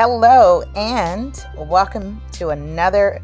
[0.00, 3.20] Hello, and welcome to another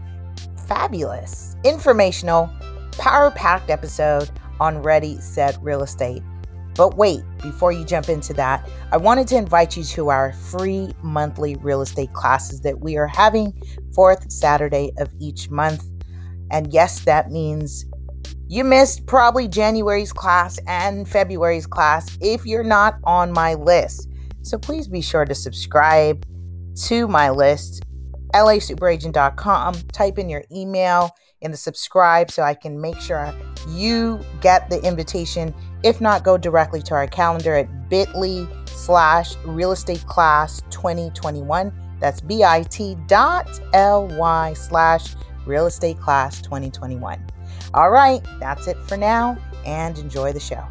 [0.66, 2.50] fabulous, informational,
[2.98, 4.28] power packed episode
[4.58, 6.20] on Ready, Set, Real Estate.
[6.74, 10.92] But wait, before you jump into that, I wanted to invite you to our free
[11.00, 13.56] monthly real estate classes that we are having
[13.94, 15.84] fourth Saturday of each month.
[16.50, 17.84] And yes, that means
[18.48, 24.08] you missed probably January's class and February's class if you're not on my list.
[24.42, 26.26] So please be sure to subscribe
[26.74, 27.84] to my list,
[28.32, 29.74] lasuperagent.com.
[29.92, 31.10] Type in your email
[31.40, 33.32] in the subscribe so I can make sure
[33.68, 35.54] you get the invitation.
[35.82, 41.72] If not, go directly to our calendar at bit.ly slash real estate class 2021.
[42.00, 45.14] That's bit dot ly slash
[45.46, 47.24] real estate class 2021.
[47.72, 50.66] All right, that's it for now and enjoy the show.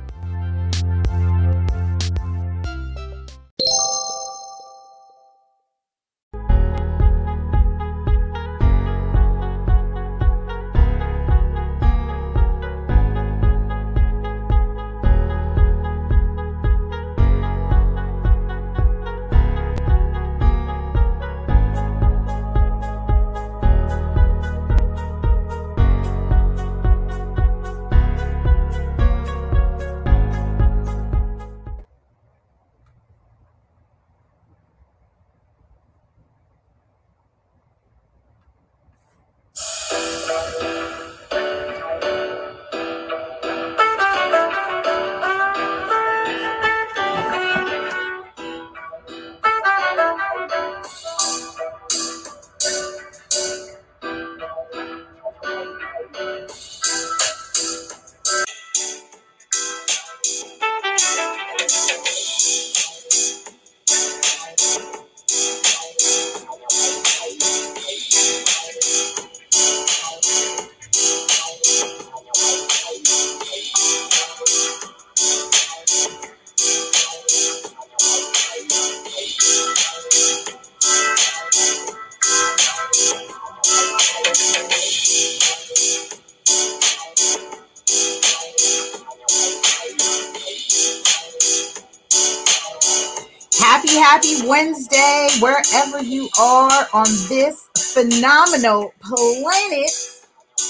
[98.23, 99.91] Phenomenal planet.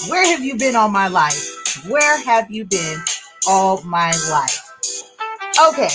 [0.08, 1.86] Where have you been all my life?
[1.86, 2.98] Where have you been
[3.46, 4.58] all my life?
[5.68, 5.88] Okay.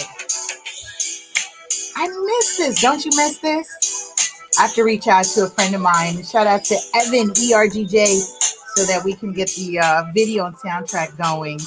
[1.97, 2.81] I miss this.
[2.81, 4.53] Don't you miss this?
[4.57, 6.23] I have to reach out to a friend of mine.
[6.23, 8.05] Shout out to Evan ERGJ
[8.75, 11.59] so that we can get the uh, video and soundtrack going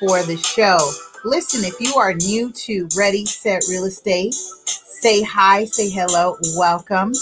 [0.00, 0.78] for the show.
[1.24, 7.12] Listen, if you are new to Ready, Set, Real Estate, say hi, say hello, welcome.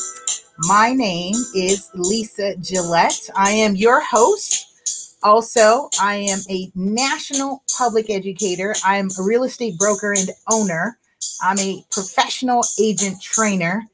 [0.61, 3.29] My name is Lisa Gillett.
[3.37, 5.19] I am your host.
[5.23, 8.75] Also, I am a national public educator.
[8.85, 10.99] I am a real estate broker and owner.
[11.43, 13.85] I'm a professional agent trainer.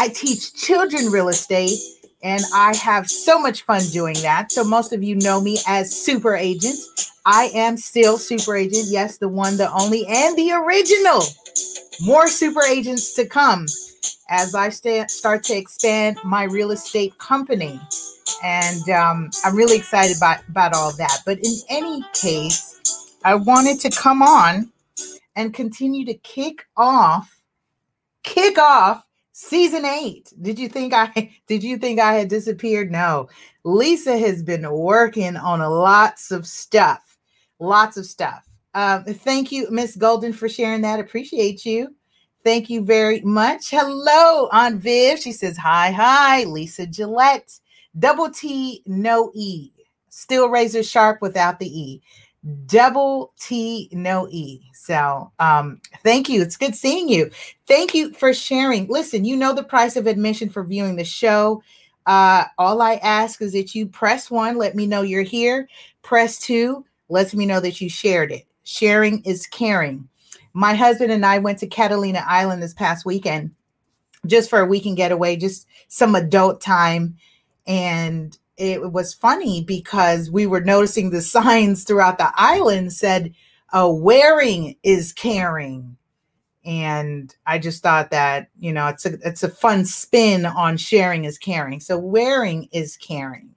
[0.00, 1.78] I teach children real estate
[2.22, 4.50] and I have so much fun doing that.
[4.50, 6.78] So, most of you know me as Super Agent.
[7.26, 8.86] I am still Super Agent.
[8.88, 11.22] Yes, the one, the only, and the original.
[12.00, 13.66] More Super Agents to come
[14.28, 17.80] as I st- start to expand my real estate company.
[18.42, 21.22] And um, I'm really excited about, about all that.
[21.24, 24.70] But in any case, I wanted to come on
[25.36, 27.40] and continue to kick off,
[28.22, 30.32] kick off season eight.
[30.40, 32.90] Did you think I did you think I had disappeared?
[32.90, 33.28] No.
[33.64, 37.08] Lisa has been working on lots of stuff
[37.58, 38.44] lots of stuff.
[38.74, 41.00] Um, thank you, Miss Golden, for sharing that.
[41.00, 41.94] Appreciate you.
[42.44, 43.70] Thank you very much.
[43.70, 45.18] Hello, Aunt Viv.
[45.18, 47.60] She says, Hi, hi, Lisa Gillett.
[47.98, 49.72] Double T, no E.
[50.08, 52.02] Still razor sharp without the E.
[52.66, 54.62] Double T, no E.
[54.72, 56.40] So um, thank you.
[56.40, 57.30] It's good seeing you.
[57.66, 58.86] Thank you for sharing.
[58.86, 61.62] Listen, you know the price of admission for viewing the show.
[62.06, 65.68] Uh, all I ask is that you press one, let me know you're here.
[66.02, 68.46] Press two, lets me know that you shared it.
[68.64, 70.08] Sharing is caring.
[70.58, 73.52] My husband and I went to Catalina Island this past weekend
[74.26, 77.16] just for a weekend getaway, just some adult time.
[77.64, 83.34] And it was funny because we were noticing the signs throughout the island said,
[83.72, 85.96] wearing is caring.
[86.64, 91.24] And I just thought that, you know, it's a it's a fun spin on sharing
[91.24, 91.78] is caring.
[91.78, 93.54] So wearing is caring.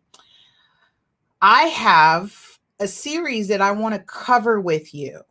[1.42, 5.22] I have a series that I want to cover with you.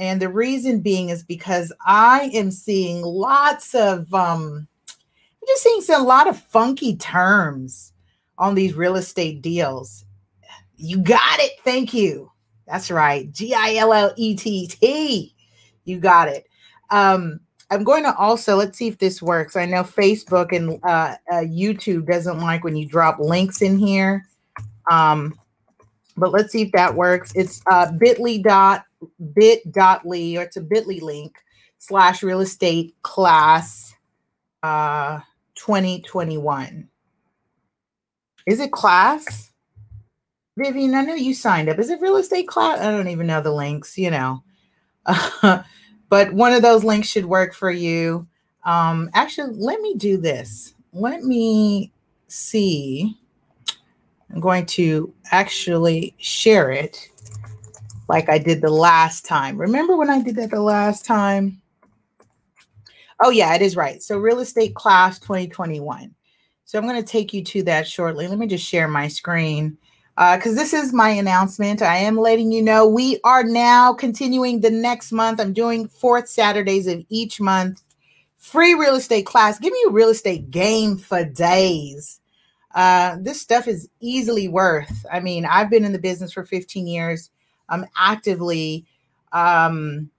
[0.00, 4.66] And the reason being is because I am seeing lots of um
[5.46, 7.92] just seeing some, a lot of funky terms
[8.38, 10.06] on these real estate deals.
[10.76, 11.52] You got it.
[11.64, 12.32] Thank you.
[12.66, 13.30] That's right.
[13.30, 15.34] G I L L E T T.
[15.84, 16.46] You got it.
[16.88, 17.38] Um,
[17.70, 19.54] I'm going to also let's see if this works.
[19.54, 24.26] I know Facebook and uh, uh, YouTube doesn't like when you drop links in here,
[24.90, 25.38] um,
[26.16, 27.32] but let's see if that works.
[27.34, 28.84] It's uh, Bitly dot
[29.34, 31.36] bit dot ly or it's a Bitly link
[31.78, 33.94] slash real estate class
[34.62, 35.20] uh,
[35.54, 36.88] 2021.
[38.46, 39.52] Is it class?
[40.56, 41.78] Vivian, I know you signed up.
[41.78, 42.80] Is it real estate class?
[42.80, 43.96] I don't even know the links.
[43.96, 44.42] You know.
[46.08, 48.26] but one of those links should work for you.
[48.64, 50.74] Um, actually, let me do this.
[50.92, 51.92] Let me
[52.28, 53.16] see.
[54.32, 57.09] I'm going to actually share it
[58.10, 59.56] like I did the last time.
[59.56, 61.62] Remember when I did that the last time?
[63.20, 64.02] Oh, yeah, it is right.
[64.02, 66.12] So, real estate class 2021.
[66.64, 68.26] So, I'm going to take you to that shortly.
[68.26, 69.78] Let me just share my screen
[70.16, 71.82] because uh, this is my announcement.
[71.82, 75.40] I am letting you know we are now continuing the next month.
[75.40, 77.80] I'm doing fourth Saturdays of each month.
[78.38, 79.60] Free real estate class.
[79.60, 82.20] Give me a real estate game for days.
[82.74, 85.06] Uh, this stuff is easily worth.
[85.12, 87.30] I mean, I've been in the business for 15 years.
[87.70, 88.84] I'm actively
[89.32, 90.10] um,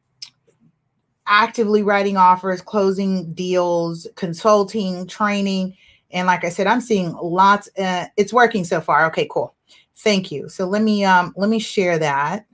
[1.27, 5.75] actively writing offers, closing deals, consulting, training.
[6.11, 7.69] And like I said, I'm seeing lots.
[7.77, 9.05] Uh, it's working so far.
[9.07, 9.55] Okay, cool.
[9.95, 10.49] Thank you.
[10.49, 12.45] So let me um let me share that.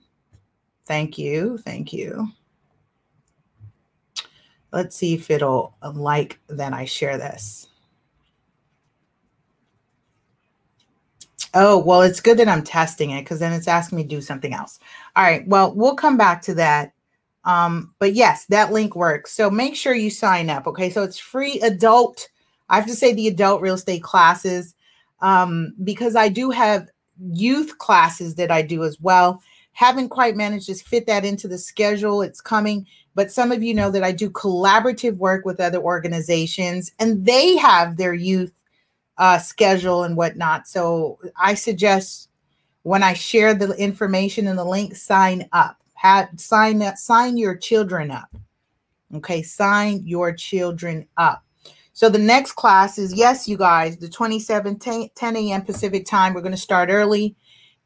[0.86, 1.58] Thank you.
[1.60, 2.28] Thank you.
[4.72, 7.68] Let's see if it'll like that I share this.
[11.60, 14.22] Oh, well, it's good that I'm testing it because then it's asking me to do
[14.22, 14.78] something else.
[15.16, 15.46] All right.
[15.48, 16.94] Well, we'll come back to that.
[17.46, 19.32] Um, but yes, that link works.
[19.32, 20.68] So make sure you sign up.
[20.68, 20.92] Okay.
[20.92, 22.30] So it's free adult.
[22.70, 24.76] I have to say the adult real estate classes
[25.22, 26.90] um, because I do have
[27.32, 29.42] youth classes that I do as well.
[29.72, 32.22] Haven't quite managed to fit that into the schedule.
[32.22, 36.92] It's coming, but some of you know that I do collaborative work with other organizations
[37.00, 38.52] and they have their youth
[39.18, 40.68] uh, schedule and whatnot.
[40.68, 42.30] So I suggest
[42.84, 45.82] when I share the information and the link, sign up.
[45.96, 48.30] Have sign up, sign your children up.
[49.16, 51.44] Okay, sign your children up.
[51.94, 55.64] So the next class is yes, you guys, the 27 10, 10 a.m.
[55.64, 56.34] Pacific time.
[56.34, 57.36] We're going to start early,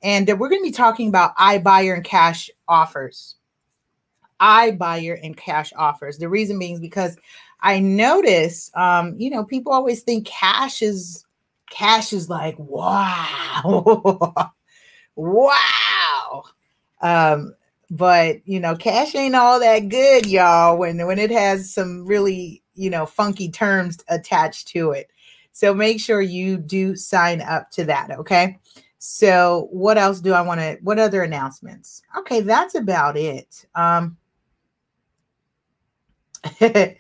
[0.04, 3.36] and we're going to be talking about iBuyer and cash offers.
[4.42, 6.18] iBuyer and cash offers.
[6.18, 7.16] The reason being is because
[7.62, 11.26] I notice, um, you know, people always think cash is
[11.70, 14.52] cash is like wow,
[15.16, 16.44] wow.
[17.02, 17.56] Um,
[17.90, 20.78] but you know, cash ain't all that good, y'all.
[20.78, 25.12] When when it has some really you know, funky terms attached to it.
[25.52, 28.12] So make sure you do sign up to that.
[28.12, 28.60] Okay.
[28.98, 32.02] So what else do I want to, what other announcements?
[32.18, 32.42] Okay.
[32.42, 33.66] That's about it.
[33.76, 34.18] Um,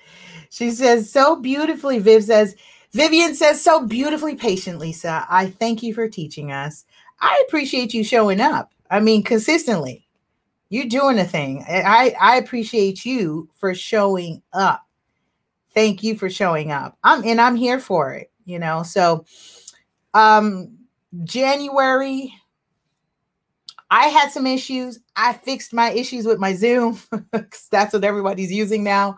[0.52, 1.98] she says so beautifully.
[1.98, 2.56] Viv says,
[2.94, 5.26] Vivian says so beautifully patient, Lisa.
[5.30, 6.86] I thank you for teaching us.
[7.20, 8.72] I appreciate you showing up.
[8.92, 10.08] I mean, consistently.
[10.70, 11.66] You're doing a thing.
[11.68, 14.86] I, I appreciate you for showing up
[15.74, 16.98] thank you for showing up.
[17.04, 18.84] I'm and I'm here for it, you know.
[18.84, 19.26] So
[20.14, 20.78] um
[21.24, 22.34] January
[23.90, 25.00] I had some issues.
[25.18, 27.00] I fixed my issues with my Zoom
[27.72, 29.18] that's what everybody's using now.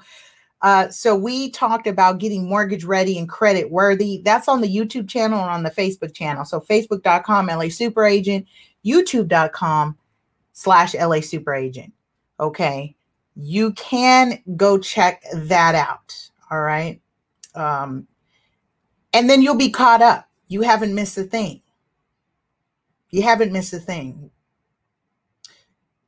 [0.63, 4.21] Uh, so we talked about getting mortgage ready and credit worthy.
[4.23, 6.45] That's on the YouTube channel and on the Facebook channel.
[6.45, 8.47] So facebook.com LA Super Agent,
[8.85, 9.97] youtube.com
[10.53, 11.91] slash LA Super Agent.
[12.39, 12.95] Okay.
[13.35, 16.29] You can go check that out.
[16.49, 17.01] All right.
[17.55, 18.07] Um,
[19.11, 20.29] and then you'll be caught up.
[20.47, 21.61] You haven't missed a thing.
[23.09, 24.31] You haven't missed a thing.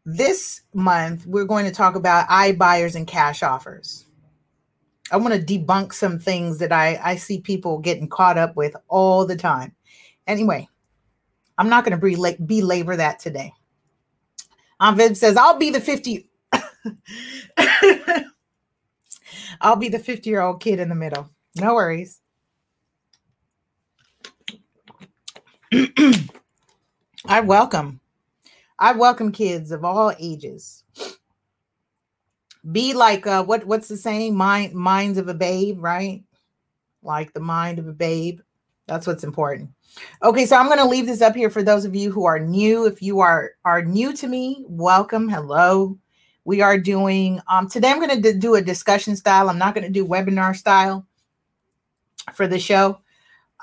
[0.06, 4.05] This month, we're going to talk about iBuyers and cash offers.
[5.12, 8.76] I want to debunk some things that I, I see people getting caught up with
[8.88, 9.76] all the time.
[10.28, 10.68] Anyway,
[11.58, 13.54] I'm not going to belabor that today.
[14.80, 16.30] Um, Viv says, I'll be the 50.
[19.62, 21.30] I'll be the 50 year old kid in the middle.
[21.56, 22.20] No worries.
[27.26, 28.00] I welcome.
[28.78, 30.85] I welcome kids of all ages.
[32.72, 34.36] Be like uh what what's the saying?
[34.36, 36.24] Mind minds of a babe, right?
[37.04, 38.40] Like the mind of a babe.
[38.88, 39.72] That's what's important.
[40.24, 42.38] Okay, so I'm going to leave this up here for those of you who are
[42.38, 42.86] new.
[42.86, 45.30] If you are are new to me, welcome.
[45.30, 45.98] Hello
[46.48, 49.84] we are doing um, today i'm going to do a discussion style i'm not going
[49.84, 51.04] to do webinar style
[52.34, 53.00] for the show.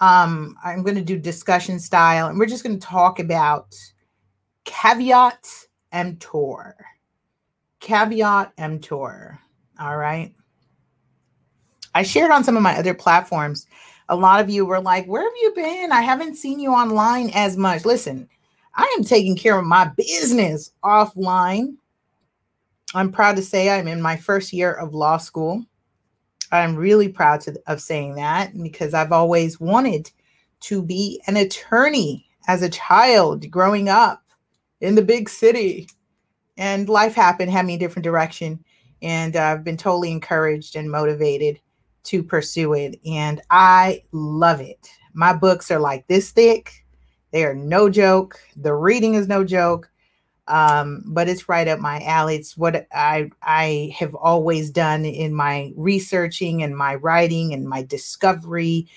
[0.01, 3.75] Um, I'm going to do discussion style, and we're just going to talk about
[4.65, 5.47] caveat
[5.93, 6.77] and emptor.
[7.83, 9.39] Caveat emptor.
[9.79, 10.33] All right.
[11.95, 13.67] I shared on some of my other platforms.
[14.09, 15.93] A lot of you were like, Where have you been?
[15.93, 17.85] I haven't seen you online as much.
[17.85, 18.29] Listen,
[18.75, 21.75] I am taking care of my business offline.
[22.95, 25.65] I'm proud to say I'm in my first year of law school.
[26.53, 30.11] I'm really proud to, of saying that because I've always wanted
[30.61, 34.23] to be an attorney as a child growing up
[34.81, 35.89] in the big city.
[36.57, 38.63] And life happened, had me a different direction.
[39.01, 41.61] And I've been totally encouraged and motivated
[42.05, 43.01] to pursue it.
[43.07, 44.89] And I love it.
[45.15, 46.85] My books are like this thick,
[47.31, 48.39] they are no joke.
[48.57, 49.91] The reading is no joke
[50.49, 52.37] um, but it's right up my alley.
[52.37, 57.83] It's what I I have always done in my researching and my writing and my
[57.83, 58.89] discovery,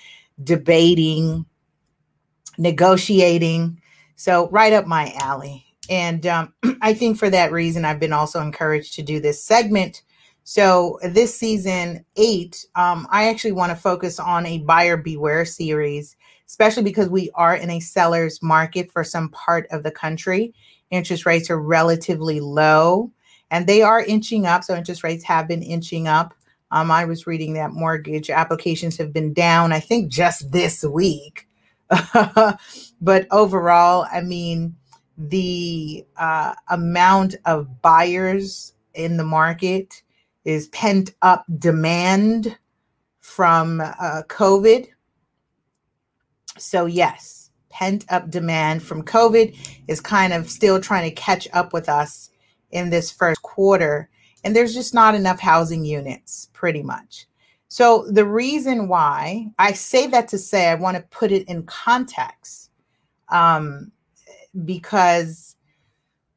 [0.42, 1.46] debating,
[2.58, 3.80] negotiating.
[4.16, 5.65] So right up my alley.
[5.88, 6.52] And um,
[6.82, 10.02] I think for that reason, I've been also encouraged to do this segment.
[10.44, 16.16] So this season eight, um, I actually want to focus on a buyer beware series,
[16.46, 20.54] especially because we are in a seller's market for some part of the country
[20.90, 23.10] interest rates are relatively low
[23.50, 24.64] and they are inching up.
[24.64, 26.34] So interest rates have been inching up.
[26.70, 31.48] Um, I was reading that mortgage applications have been down, I think, just this week.
[33.00, 34.75] but overall, I mean,
[35.18, 40.02] the uh, amount of buyers in the market
[40.44, 42.56] is pent up demand
[43.20, 44.88] from uh, COVID.
[46.58, 49.56] So, yes, pent up demand from COVID
[49.88, 52.30] is kind of still trying to catch up with us
[52.70, 54.08] in this first quarter.
[54.44, 57.26] And there's just not enough housing units, pretty much.
[57.68, 61.64] So, the reason why I say that to say I want to put it in
[61.64, 62.70] context,
[63.28, 63.90] um,
[64.64, 65.56] because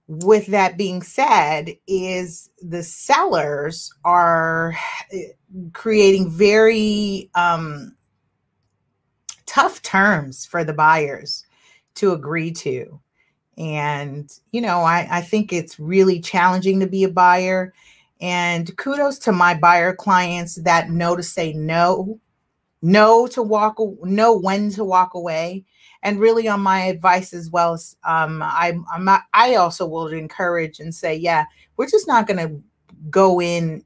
[0.08, 4.76] with that being said, is the sellers are
[5.14, 5.28] eh,
[5.74, 7.96] creating very um,
[9.46, 11.46] tough terms for the buyers
[11.96, 13.00] to agree to.
[13.58, 17.74] And, you know, I, I think it's really challenging to be a buyer.
[18.22, 22.20] And kudos to my buyer clients that know to say no,
[22.82, 25.66] know to walk, know when to walk away.
[26.04, 27.74] And really on my advice as well,
[28.06, 32.38] um, I, I'm not, I also will encourage and say, yeah, we're just not going
[32.38, 32.62] to
[33.10, 33.84] go in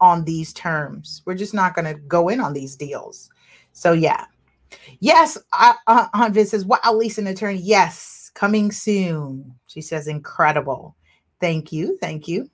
[0.00, 1.22] on these terms.
[1.24, 3.30] We're just not going to go in on these deals.
[3.72, 4.26] So yeah,
[5.00, 7.58] Yes, I, uh, Aunt Viv says, wow, Lisa, an attorney.
[7.58, 9.54] Yes, coming soon.
[9.66, 10.96] She says, incredible.
[11.40, 11.98] Thank you.
[12.00, 12.50] Thank you.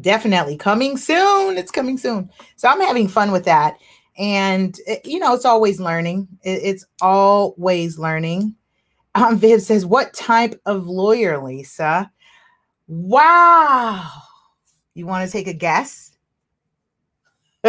[0.00, 1.56] Definitely coming soon.
[1.56, 2.30] It's coming soon.
[2.56, 3.78] So I'm having fun with that.
[4.18, 6.28] And, it, eh, you know, it's always learning.
[6.42, 8.54] It, it's always learning.
[9.14, 12.10] Um, Viv says, what type of lawyer, Lisa?
[12.86, 14.10] Wow.
[14.94, 16.16] You want to take a guess?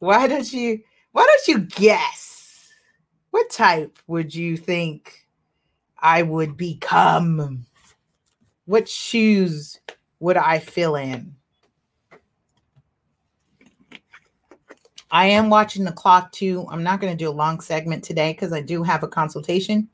[0.00, 0.80] Why don't you
[1.12, 2.68] why don't you guess?
[3.30, 5.26] What type would you think
[5.98, 7.66] I would become?
[8.64, 9.78] What shoes
[10.20, 11.36] would I fill in?
[15.10, 16.66] I am watching the clock too.
[16.70, 19.88] I'm not going to do a long segment today because I do have a consultation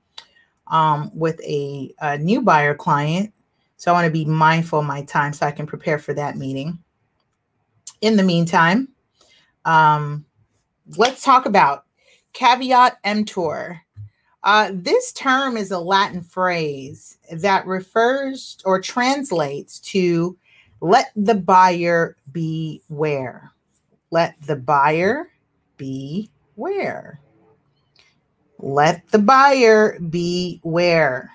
[0.67, 3.33] um, with a, a new buyer client.
[3.79, 6.37] So I want to be mindful of my time so I can prepare for that
[6.37, 6.79] meeting.
[8.01, 8.89] In the meantime,
[9.65, 10.25] um,
[10.97, 11.85] let's talk about
[12.33, 13.81] caveat emptor.
[14.43, 20.37] Uh, this term is a Latin phrase that refers or translates to
[20.81, 23.51] let the buyer beware.
[24.11, 25.31] Let the buyer
[25.77, 27.21] beware.
[28.59, 31.31] Let the buyer beware.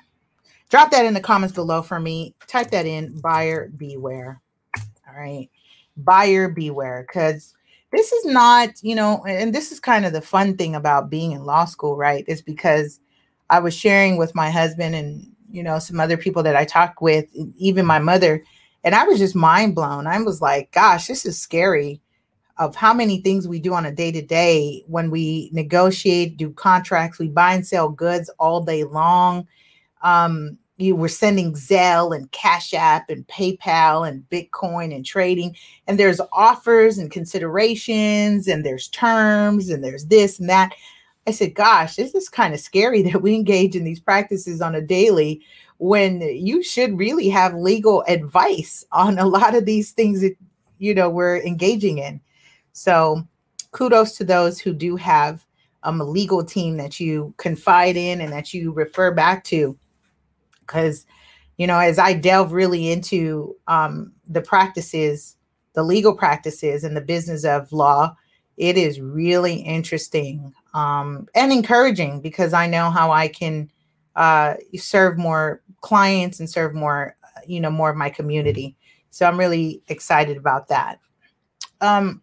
[0.70, 2.34] Drop that in the comments below for me.
[2.48, 4.42] Type that in buyer beware.
[5.08, 5.50] All right.
[5.98, 7.54] Buyer beware because
[7.92, 11.34] this is not, you know, and this is kind of the fun thing about being
[11.34, 12.24] in law school, right?
[12.28, 13.00] Is because
[13.50, 17.02] I was sharing with my husband and, you know, some other people that I talk
[17.02, 17.26] with,
[17.58, 18.44] even my mother,
[18.86, 20.08] and I was just mind blown.
[20.08, 22.02] I was like, gosh, this is scary
[22.58, 26.52] of how many things we do on a day to day when we negotiate, do
[26.52, 29.48] contracts, we buy and sell goods all day long.
[30.04, 35.56] Um, you were sending Zelle and Cash App and PayPal and Bitcoin and trading.
[35.88, 40.74] And there's offers and considerations and there's terms and there's this and that.
[41.28, 44.76] I said, gosh, this is kind of scary that we engage in these practices on
[44.76, 45.42] a daily
[45.78, 50.36] when you should really have legal advice on a lot of these things that
[50.78, 52.22] you know we're engaging in.
[52.74, 53.28] So
[53.72, 55.46] kudos to those who do have
[55.84, 59.78] um, a legal team that you confide in and that you refer back to.
[60.60, 61.06] Because,
[61.58, 65.38] you know, as I delve really into um, the practices,
[65.74, 68.16] the legal practices and the business of law,
[68.58, 73.72] it is really interesting um, and encouraging because I know how I can
[74.16, 77.16] uh, serve more clients and serve more,
[77.48, 78.78] you know, more of my community.
[79.10, 81.00] So I'm really excited about that.
[81.82, 82.21] Um,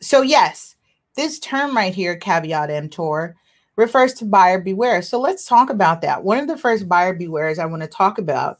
[0.00, 0.76] so yes,
[1.16, 3.36] this term right here, caveat emptor,
[3.76, 5.02] refers to buyer beware.
[5.02, 6.24] So let's talk about that.
[6.24, 8.58] One of the first buyer bewares I want to talk about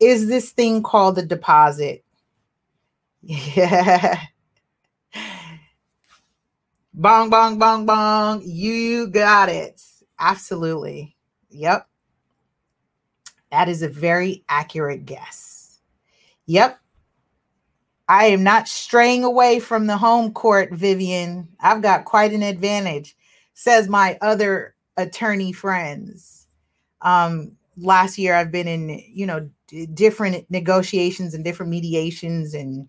[0.00, 2.04] is this thing called the deposit.
[3.26, 4.20] Yeah.
[6.92, 8.42] Bong, bong, bong, bong.
[8.44, 9.82] You got it.
[10.18, 11.16] Absolutely.
[11.50, 11.88] Yep.
[13.50, 15.80] That is a very accurate guess.
[16.46, 16.78] Yep.
[18.08, 21.48] I am not straying away from the home court, Vivian.
[21.60, 23.16] I've got quite an advantage,
[23.54, 26.46] says my other attorney friends.
[27.00, 32.88] Um, last year, I've been in, you know, d- different negotiations and different mediations and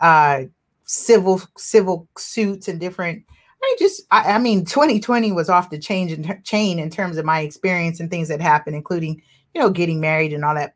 [0.00, 0.42] uh,
[0.84, 3.24] civil civil suits and different.
[3.62, 7.24] I just, I, I mean, 2020 was off the change in chain in terms of
[7.24, 9.22] my experience and things that happened, including,
[9.54, 10.74] you know, getting married and all that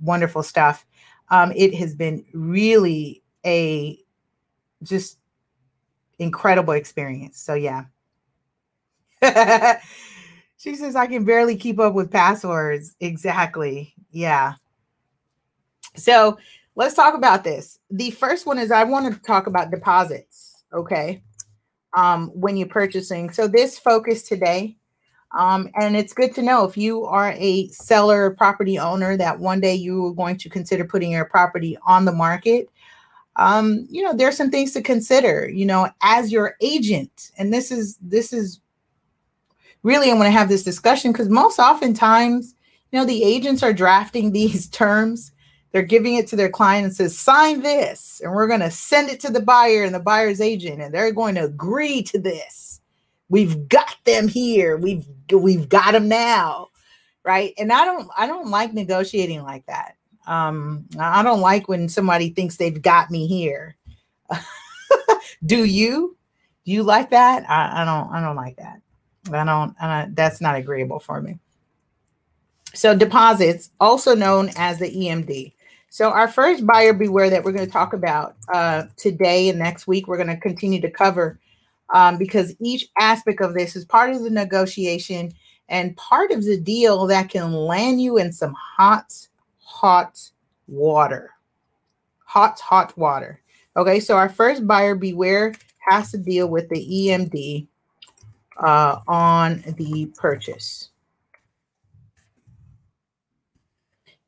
[0.00, 0.86] wonderful stuff.
[1.28, 3.98] Um, it has been really a
[4.82, 5.18] just
[6.18, 7.38] incredible experience.
[7.40, 7.84] So yeah.
[10.56, 12.94] she says I can barely keep up with passwords.
[13.00, 13.94] Exactly.
[14.10, 14.54] Yeah.
[15.94, 16.38] So
[16.74, 17.78] let's talk about this.
[17.90, 20.64] The first one is I want to talk about deposits.
[20.72, 21.22] Okay.
[21.94, 23.30] Um, when you're purchasing.
[23.30, 24.76] So this focus today.
[25.36, 29.60] Um, and it's good to know if you are a seller property owner that one
[29.60, 32.68] day you are going to consider putting your property on the market
[33.36, 37.30] um, you know, there's some things to consider, you know, as your agent.
[37.38, 38.60] And this is this is
[39.82, 42.54] really I want to have this discussion because most oftentimes,
[42.90, 45.32] you know, the agents are drafting these terms.
[45.72, 49.10] They're giving it to their client and says, sign this, and we're going to send
[49.10, 52.80] it to the buyer and the buyer's agent, and they're going to agree to this.
[53.28, 54.78] We've got them here.
[54.78, 56.68] We've we've got them now.
[57.24, 57.52] Right.
[57.58, 59.95] And I don't I don't like negotiating like that.
[60.26, 63.76] Um, I don't like when somebody thinks they've got me here.
[65.46, 66.16] Do you?
[66.64, 67.48] Do you like that?
[67.48, 68.12] I, I, don't.
[68.12, 68.80] I don't like that.
[69.32, 69.74] I don't.
[69.80, 71.38] I, that's not agreeable for me.
[72.74, 75.52] So deposits, also known as the EMD.
[75.88, 79.86] So our first buyer beware that we're going to talk about uh, today and next
[79.86, 81.38] week, we're going to continue to cover
[81.94, 85.32] um, because each aspect of this is part of the negotiation
[85.68, 89.26] and part of the deal that can land you in some hot
[89.66, 90.30] hot
[90.68, 91.32] water.
[92.24, 93.40] Hot, hot water.
[93.76, 97.66] Okay, so our first buyer beware has to deal with the EMD
[98.58, 100.90] uh, on the purchase.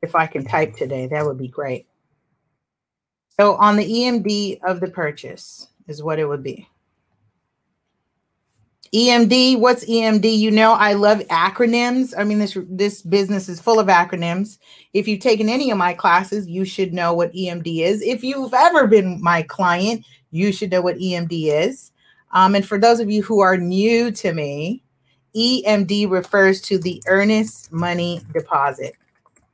[0.01, 1.87] If I can type today, that would be great.
[3.39, 6.67] So on the EMD of the purchase is what it would be.
[8.93, 10.37] EMD, what's EMD?
[10.37, 12.13] You know, I love acronyms.
[12.17, 14.57] I mean, this this business is full of acronyms.
[14.93, 18.01] If you've taken any of my classes, you should know what EMD is.
[18.01, 21.91] If you've ever been my client, you should know what EMD is.
[22.31, 24.83] Um, and for those of you who are new to me,
[25.35, 28.95] EMD refers to the earnest money deposit.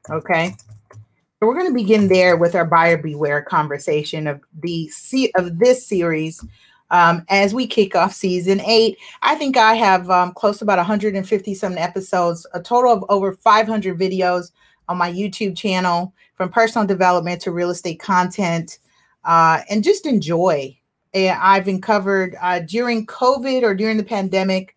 [0.10, 0.56] Okay.
[0.91, 4.89] So we're going to begin there with our buyer beware conversation of the
[5.36, 6.43] of this series
[6.91, 8.98] um, as we kick off season eight.
[9.21, 13.34] I think I have um, close to about 150 some episodes, a total of over
[13.34, 14.52] 500 videos
[14.88, 18.80] on my YouTube channel from personal development to real estate content,
[19.24, 20.78] uh, and just enjoy.
[21.13, 24.76] And I've uncovered uh, during COVID or during the pandemic,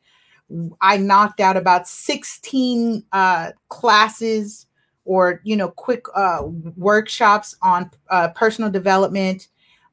[0.81, 4.67] I knocked out about 16 uh, classes
[5.05, 6.43] or you know quick uh,
[6.77, 9.49] workshops on uh, personal development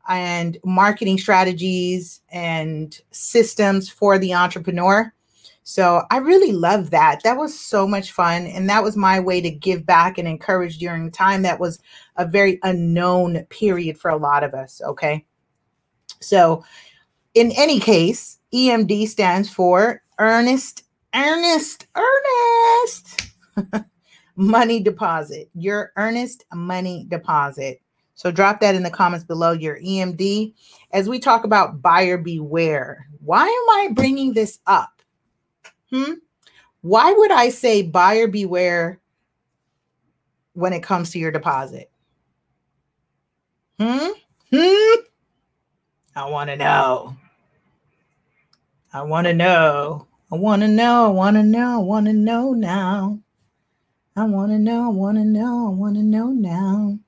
[0.08, 5.12] and marketing strategies and systems for the entrepreneur.
[5.68, 7.24] So I really love that.
[7.24, 8.46] That was so much fun.
[8.46, 11.80] And that was my way to give back and encourage during a time that was
[12.18, 14.80] a very unknown period for a lot of us.
[14.86, 15.26] Okay.
[16.22, 16.64] So,
[17.34, 23.32] in any case, EMD stands for earnest, earnest, earnest
[24.36, 25.50] money deposit.
[25.56, 27.82] Your earnest money deposit.
[28.16, 30.54] So drop that in the comments below your EMD.
[30.92, 35.02] As we talk about buyer beware, why am I bringing this up?
[35.92, 36.14] Hmm?
[36.82, 39.00] Why would I say buyer beware
[40.54, 41.92] when it comes to your deposit?
[43.80, 44.12] Hmm?
[44.54, 45.02] Hmm?
[46.16, 47.18] I want to know.
[48.94, 50.08] I want to know.
[50.32, 51.08] I want to know.
[51.08, 51.76] I want to know.
[51.76, 53.20] I want to know now.
[54.16, 54.86] I want to know.
[54.86, 55.68] I want to know.
[55.68, 57.00] I want to know now.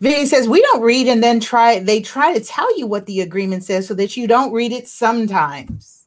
[0.00, 1.78] Vinny says we don't read and then try.
[1.78, 4.88] They try to tell you what the agreement says so that you don't read it
[4.88, 6.06] sometimes.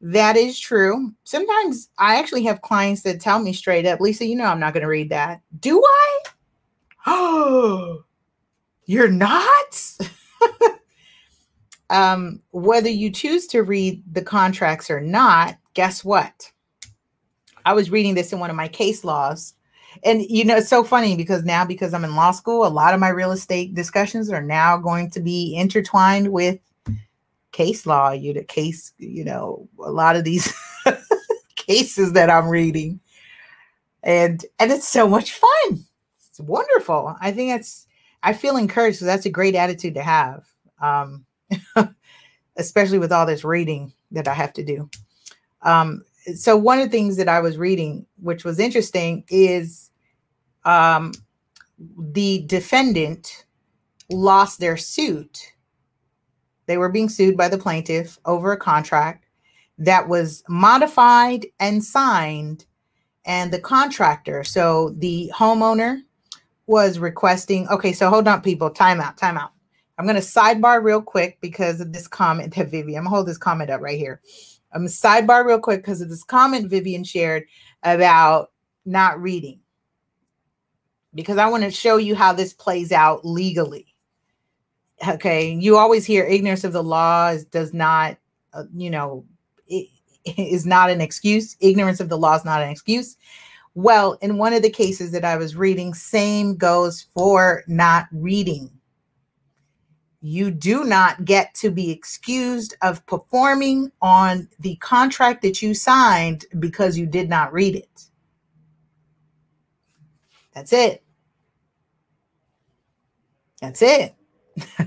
[0.00, 1.12] That is true.
[1.24, 4.74] Sometimes I actually have clients that tell me straight up, Lisa, you know I'm not
[4.74, 5.40] going to read that.
[5.60, 6.20] Do I?
[7.06, 8.04] Oh,
[8.86, 9.98] you're not?
[11.90, 16.52] um, whether you choose to read the contracts or not, guess what?
[17.64, 19.54] I was reading this in one of my case laws.
[20.04, 22.92] And you know, it's so funny because now, because I'm in law school, a lot
[22.92, 26.58] of my real estate discussions are now going to be intertwined with
[27.52, 28.10] case law.
[28.10, 30.52] You the case, you know, a lot of these
[31.56, 33.00] cases that I'm reading.
[34.02, 35.84] And and it's so much fun.
[36.28, 37.16] It's wonderful.
[37.20, 37.86] I think that's
[38.22, 38.98] I feel encouraged.
[38.98, 40.44] So that's a great attitude to have.
[40.82, 41.24] Um,
[42.56, 44.88] especially with all this reading that I have to do.
[45.62, 46.04] Um,
[46.36, 49.90] so one of the things that I was reading, which was interesting, is
[50.64, 51.12] um,
[51.98, 53.46] the defendant
[54.10, 55.52] lost their suit.
[56.66, 59.26] They were being sued by the plaintiff over a contract
[59.78, 62.64] that was modified and signed,
[63.26, 66.00] and the contractor, so the homeowner,
[66.66, 67.68] was requesting.
[67.68, 68.70] Okay, so hold on, people.
[68.70, 69.16] Time out.
[69.16, 69.50] Time out.
[69.98, 73.16] I'm going to sidebar real quick because of this comment that Vivian, I'm going to
[73.16, 74.20] hold this comment up right here.
[74.72, 77.44] I'm sidebar real quick because of this comment Vivian shared
[77.84, 78.50] about
[78.84, 79.60] not reading.
[81.14, 83.86] Because I want to show you how this plays out legally.
[85.06, 85.52] Okay.
[85.52, 88.16] You always hear ignorance of the law does not,
[88.52, 89.24] uh, you know,
[89.66, 89.88] it
[90.24, 91.56] is not an excuse.
[91.60, 93.16] Ignorance of the law is not an excuse.
[93.74, 98.70] Well, in one of the cases that I was reading, same goes for not reading
[100.24, 106.46] you do not get to be excused of performing on the contract that you signed
[106.58, 108.04] because you did not read it.
[110.54, 111.03] That's it.
[113.64, 114.14] That's it.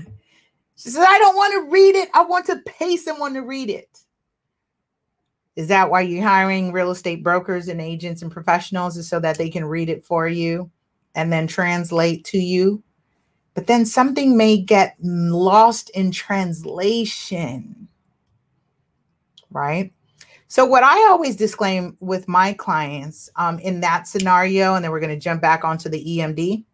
[0.76, 2.08] she says, I don't want to read it.
[2.14, 4.00] I want to pay someone to read it.
[5.56, 9.38] Is that why you're hiring real estate brokers and agents and professionals is so that
[9.38, 10.70] they can read it for you
[11.14, 12.82] and then translate to you
[13.58, 17.88] but then something may get lost in translation,
[19.50, 19.92] right?
[20.46, 25.00] So, what I always disclaim with my clients um, in that scenario, and then we're
[25.00, 26.66] going to jump back onto the EMD,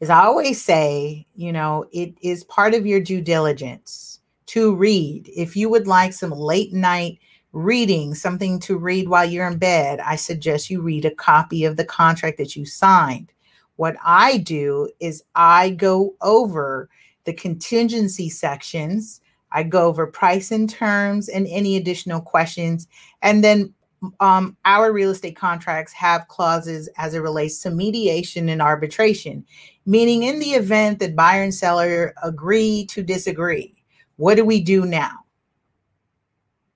[0.00, 5.30] is I always say, you know, it is part of your due diligence to read.
[5.34, 7.18] If you would like some late night
[7.52, 11.76] reading, something to read while you're in bed, I suggest you read a copy of
[11.76, 13.32] the contract that you signed.
[13.76, 16.88] What I do is I go over
[17.24, 19.20] the contingency sections.
[19.52, 22.86] I go over price and terms and any additional questions.
[23.22, 23.72] And then
[24.20, 29.44] um, our real estate contracts have clauses as it relates to mediation and arbitration,
[29.86, 33.74] meaning in the event that buyer and seller agree to disagree,
[34.16, 35.12] what do we do now?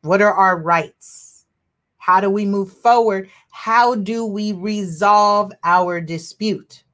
[0.02, 1.44] What are our rights?
[1.98, 3.28] How do we move forward?
[3.50, 6.84] How do we resolve our dispute?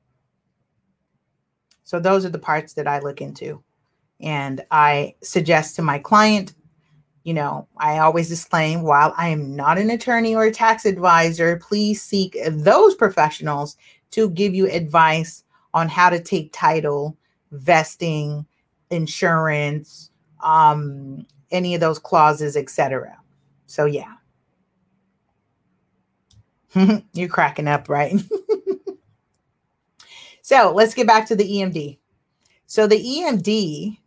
[1.85, 3.62] So those are the parts that I look into.
[4.20, 6.55] And I suggest to my client,
[7.22, 11.57] you know, I always disclaim while I am not an attorney or a tax advisor,
[11.59, 13.76] please seek those professionals
[14.12, 15.44] to give you advice
[15.77, 17.17] on how to take title,
[17.53, 18.47] vesting,
[18.91, 20.11] insurance,
[20.43, 23.17] um, any of those clauses, etc.
[23.67, 24.15] So yeah.
[27.12, 28.15] You're cracking up, right?
[30.47, 31.99] So let's get back to the EMD.
[32.67, 33.99] So the EMD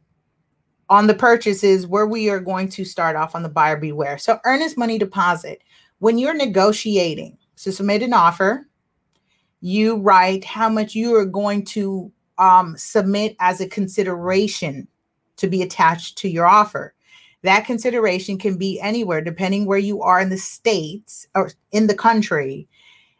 [0.90, 4.18] on the purchases where we are going to start off on the buyer beware.
[4.18, 5.62] So earnest money deposit.
[5.98, 8.69] When you're negotiating so submit an offer,
[9.62, 14.88] you write how much you are going to um, submit as a consideration
[15.38, 16.94] to be attached to your offer.
[17.44, 21.96] That consideration can be anywhere, depending where you are in the states or in the
[21.96, 22.68] country,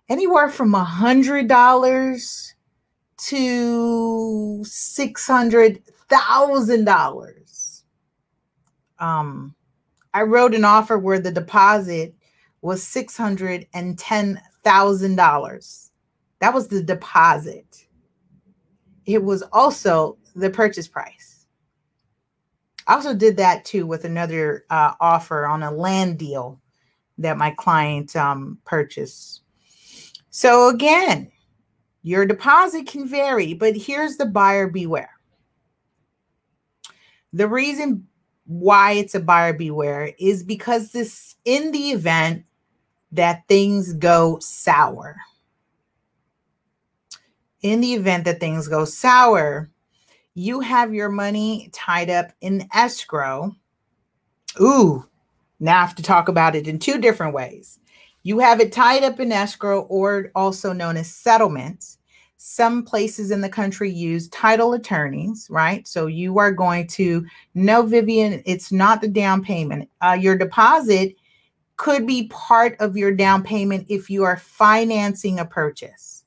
[0.10, 2.54] anywhere from a hundred dollars
[3.18, 7.84] to six hundred thousand dollars.
[9.00, 9.56] Um,
[10.14, 12.14] I wrote an offer where the deposit
[12.62, 15.89] was six hundred and ten thousand dollars.
[16.40, 17.86] That was the deposit.
[19.06, 21.46] It was also the purchase price.
[22.88, 26.60] I also did that too with another uh, offer on a land deal
[27.20, 29.42] that my client um, purchased.
[30.30, 31.32] So again,
[32.02, 35.12] your deposit can vary, but here's the buyer beware.
[37.34, 38.08] The reason
[38.46, 42.46] why it's a buyer beware is because this in the event
[43.12, 45.16] that things go sour.
[47.62, 49.70] In the event that things go sour,
[50.34, 53.54] you have your money tied up in escrow.
[54.62, 55.06] Ooh,
[55.60, 57.80] now I have to talk about it in two different ways.
[58.24, 61.98] You have it tied up in escrow, or also known as settlements.
[62.38, 65.86] Some places in the country use title attorneys, right?
[65.86, 69.90] So you are going to know, Vivian, it's not the down payment.
[70.02, 71.16] Uh, your deposit
[71.76, 76.19] could be part of your down payment if you are financing a purchase.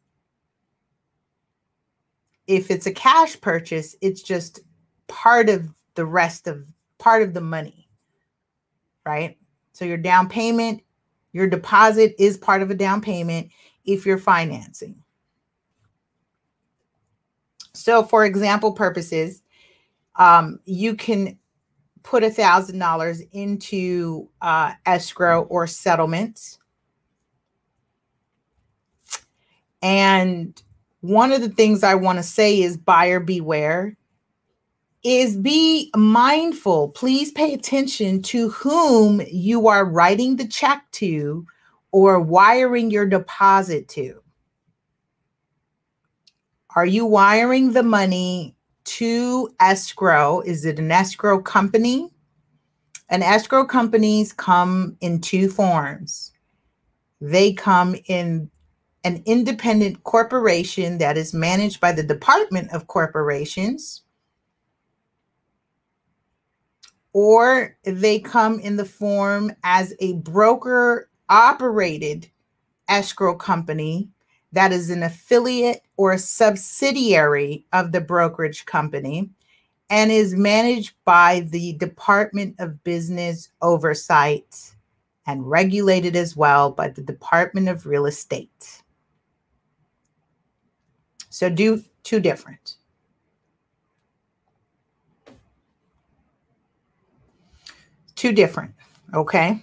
[2.52, 4.60] If it's a cash purchase, it's just
[5.08, 6.66] part of the rest of
[6.98, 7.88] part of the money,
[9.06, 9.38] right?
[9.72, 10.82] So your down payment,
[11.32, 13.48] your deposit is part of a down payment
[13.86, 15.02] if you're financing.
[17.72, 19.42] So, for example purposes,
[20.16, 21.38] um, you can
[22.02, 26.58] put a thousand dollars into uh, escrow or settlement.
[29.80, 30.62] And
[31.02, 33.96] one of the things I want to say is buyer beware
[35.02, 36.90] is be mindful.
[36.90, 41.44] Please pay attention to whom you are writing the check to
[41.90, 44.22] or wiring your deposit to.
[46.76, 50.40] Are you wiring the money to escrow?
[50.42, 52.10] Is it an escrow company?
[53.08, 56.30] And escrow companies come in two forms.
[57.20, 58.51] They come in
[59.04, 64.02] an independent corporation that is managed by the Department of Corporations,
[67.12, 72.30] or they come in the form as a broker operated
[72.88, 74.08] escrow company
[74.52, 79.30] that is an affiliate or a subsidiary of the brokerage company
[79.90, 84.72] and is managed by the Department of Business Oversight
[85.26, 88.81] and regulated as well by the Department of Real Estate.
[91.32, 92.74] So, do two different.
[98.14, 98.74] Two different,
[99.14, 99.62] okay?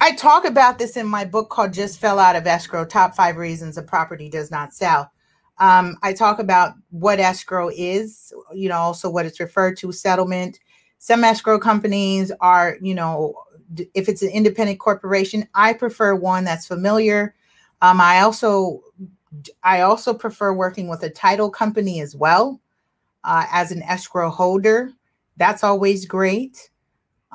[0.00, 3.36] I talk about this in my book called Just Fell Out of Escrow Top Five
[3.36, 5.10] Reasons a Property Does Not Sell.
[5.58, 10.60] Um, I talk about what escrow is, you know, also what it's referred to settlement.
[10.98, 13.34] Some escrow companies are, you know,
[13.92, 17.34] if it's an independent corporation, I prefer one that's familiar.
[17.82, 18.82] Um, I also
[19.62, 22.60] I also prefer working with a title company as well
[23.24, 24.92] uh, as an escrow holder.
[25.36, 26.70] That's always great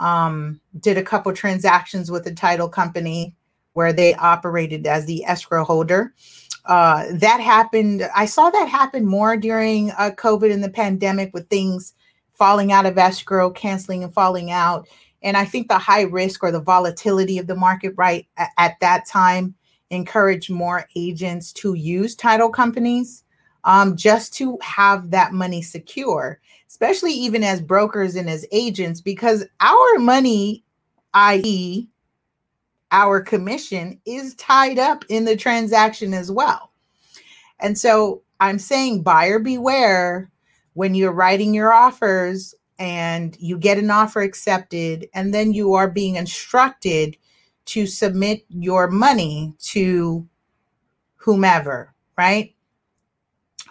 [0.01, 3.35] um, did a couple transactions with a title company
[3.73, 6.13] where they operated as the escrow holder.
[6.65, 8.07] Uh, that happened.
[8.15, 11.93] I saw that happen more during uh, COVID and the pandemic with things
[12.33, 14.87] falling out of escrow, canceling and falling out.
[15.23, 18.79] And I think the high risk or the volatility of the market right at, at
[18.81, 19.55] that time
[19.91, 23.23] encouraged more agents to use title companies
[23.63, 29.43] um, just to have that money secure especially even as brokers and as agents, because
[29.59, 30.63] our money,
[31.13, 31.85] i.e.,
[32.93, 36.71] our commission, is tied up in the transaction as well.
[37.59, 40.31] And so I'm saying buyer beware
[40.73, 45.89] when you're writing your offers and you get an offer accepted, and then you are
[45.89, 47.17] being instructed
[47.65, 50.27] to submit your money to
[51.15, 52.55] whomever, right?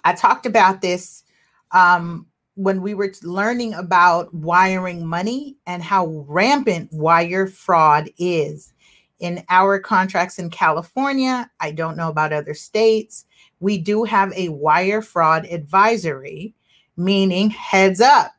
[0.04, 1.24] I talked about this
[1.72, 8.72] um, when we were learning about wiring money and how rampant wire fraud is
[9.20, 13.26] in our contracts in California, I don't know about other states,
[13.60, 16.54] we do have a wire fraud advisory,
[16.96, 18.32] meaning heads up.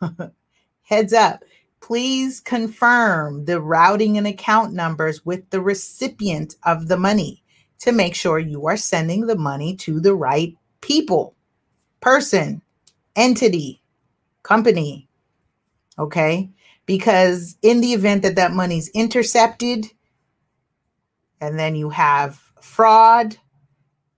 [0.82, 1.44] heads up.
[1.88, 7.42] Please confirm the routing and account numbers with the recipient of the money
[7.78, 11.34] to make sure you are sending the money to the right people,
[12.02, 12.60] person,
[13.16, 13.80] entity,
[14.42, 15.08] company.
[15.98, 16.50] Okay.
[16.84, 19.86] Because in the event that that money's intercepted
[21.40, 23.38] and then you have fraud,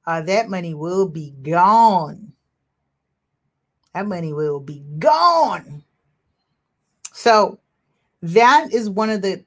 [0.08, 2.32] uh, that money will be gone.
[3.94, 5.84] That money will be gone.
[7.20, 7.60] So
[8.22, 9.44] that is one of the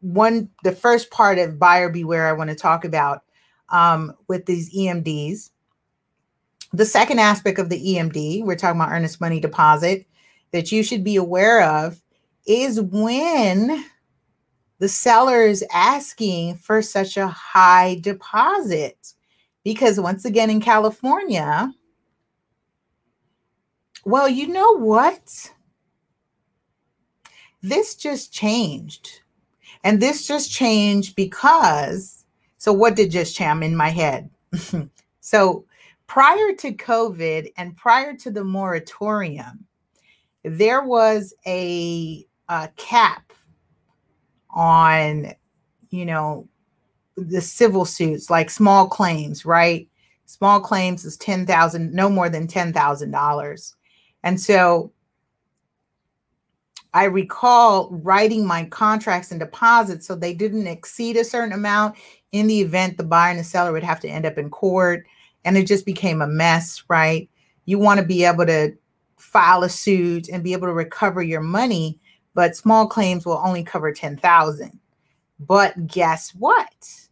[0.00, 3.22] one the first part of buyer beware I want to talk about
[3.68, 5.50] um, with these EMDs.
[6.72, 10.06] The second aspect of the EMD, we're talking about earnest money deposit,
[10.50, 12.02] that you should be aware of
[12.48, 13.84] is when
[14.80, 19.14] the seller is asking for such a high deposit.
[19.62, 21.72] Because once again, in California,
[24.04, 25.52] Well, you know what?
[27.62, 29.20] This just changed.
[29.84, 32.24] And this just changed because,
[32.58, 34.30] so what did just change in my head?
[35.20, 35.64] so
[36.06, 39.64] prior to COVID and prior to the moratorium,
[40.42, 43.32] there was a, a cap
[44.50, 45.32] on,
[45.90, 46.48] you know,
[47.16, 49.88] the civil suits, like small claims, right?
[50.26, 53.74] Small claims is 10,000, no more than $10,000.
[54.22, 54.92] And so
[56.94, 61.96] I recall writing my contracts and deposits so they didn't exceed a certain amount
[62.32, 65.06] in the event the buyer and the seller would have to end up in court
[65.44, 67.28] and it just became a mess, right?
[67.66, 68.72] You want to be able to
[69.16, 71.98] file a suit and be able to recover your money,
[72.34, 74.78] but small claims will only cover 10,000.
[75.40, 77.08] But guess what?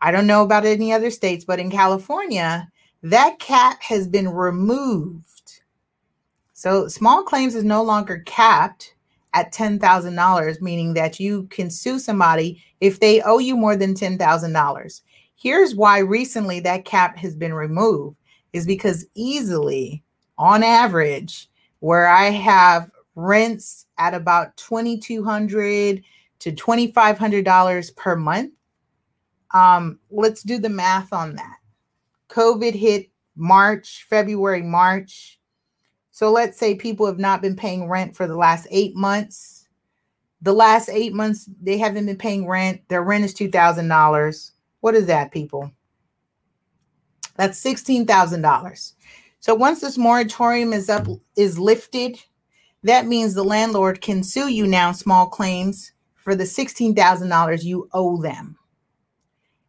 [0.00, 2.68] I don't know about any other states, but in California,
[3.02, 5.39] that cap has been removed
[6.60, 8.94] so small claims is no longer capped
[9.32, 15.00] at $10,000, meaning that you can sue somebody if they owe you more than $10,000.
[15.36, 18.18] Here's why recently that cap has been removed
[18.52, 20.04] is because easily
[20.36, 26.02] on average where I have rents at about 2200
[26.40, 28.52] to $2500 per month
[29.52, 31.56] um, let's do the math on that
[32.28, 35.39] covid hit march february march
[36.20, 39.66] so let's say people have not been paying rent for the last eight months.
[40.42, 42.82] The last eight months, they haven't been paying rent.
[42.88, 44.50] Their rent is $2,000.
[44.80, 45.70] What is that, people?
[47.36, 48.92] That's $16,000.
[49.38, 51.06] So once this moratorium is up,
[51.36, 52.18] is lifted,
[52.82, 58.20] that means the landlord can sue you now, small claims, for the $16,000 you owe
[58.20, 58.58] them.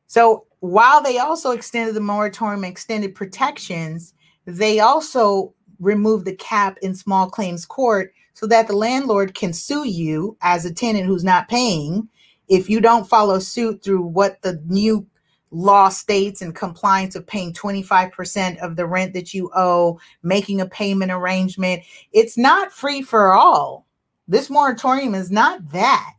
[0.07, 6.95] So while they also extended the moratorium, extended protections, they also remove the cap in
[6.95, 11.49] small claims court so that the landlord can sue you as a tenant who's not
[11.49, 12.07] paying
[12.47, 15.05] if you don't follow suit through what the new
[15.51, 20.65] law states and compliance of paying 25% of the rent that you owe, making a
[20.65, 21.83] payment arrangement.
[22.13, 23.85] It's not free for all.
[24.27, 26.13] This moratorium is not that.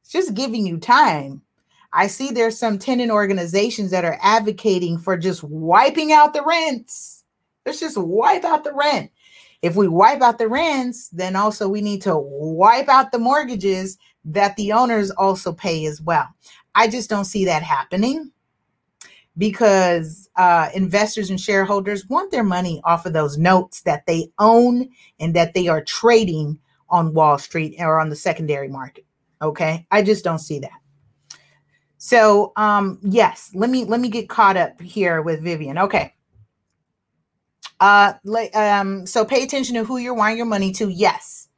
[0.00, 1.42] It's just giving you time.
[1.92, 7.21] I see there's some tenant organizations that are advocating for just wiping out the rents
[7.64, 9.10] Let's just wipe out the rent.
[9.62, 13.96] If we wipe out the rents, then also we need to wipe out the mortgages
[14.24, 16.28] that the owners also pay as well.
[16.74, 18.32] I just don't see that happening
[19.38, 24.88] because uh, investors and shareholders want their money off of those notes that they own
[25.20, 26.58] and that they are trading
[26.90, 29.04] on Wall Street or on the secondary market.
[29.40, 30.70] Okay, I just don't see that.
[31.98, 35.78] So um, yes, let me let me get caught up here with Vivian.
[35.78, 36.14] Okay.
[37.82, 38.12] Uh,
[38.54, 40.88] um, so pay attention to who you're wiring your money to.
[40.88, 41.48] Yes.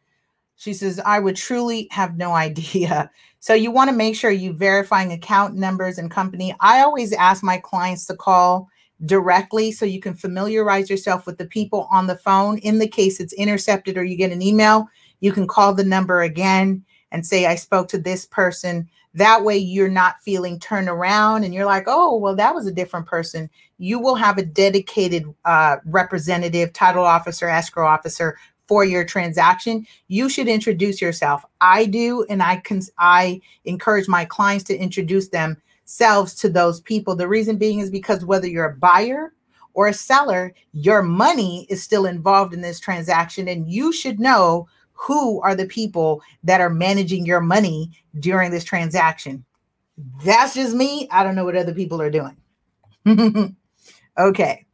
[0.56, 3.10] She says, I would truly have no idea.
[3.40, 6.56] So you want to make sure you're verifying account numbers and company.
[6.60, 8.70] I always ask my clients to call
[9.04, 12.56] directly so you can familiarize yourself with the people on the phone.
[12.58, 14.88] In the case it's intercepted or you get an email,
[15.20, 16.82] you can call the number again
[17.12, 18.88] and say, I spoke to this person.
[19.12, 22.72] That way, you're not feeling turned around and you're like, oh, well, that was a
[22.72, 23.50] different person.
[23.78, 29.86] You will have a dedicated uh, representative, title officer, escrow officer for your transaction.
[30.08, 31.44] You should introduce yourself.
[31.60, 32.82] I do, and I can.
[32.98, 37.16] I encourage my clients to introduce themselves to those people.
[37.16, 39.32] The reason being is because whether you're a buyer
[39.74, 44.68] or a seller, your money is still involved in this transaction, and you should know
[44.92, 49.44] who are the people that are managing your money during this transaction.
[50.24, 51.08] That's just me.
[51.10, 52.36] I don't know what other people are doing.
[54.18, 54.66] okay.